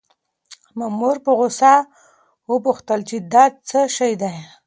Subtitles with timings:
[0.77, 1.73] مامور په غوسه
[2.51, 4.35] وپوښتل چې دا څه شی دی؟